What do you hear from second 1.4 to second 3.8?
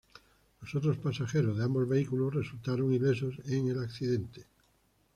de ambos vehículos resultaron ilesos en